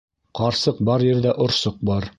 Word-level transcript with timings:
Ҡарсыҡ 0.39 0.81
бар 0.89 1.07
ерҙә 1.09 1.37
орсоҡ 1.47 1.83
бар. 1.91 2.09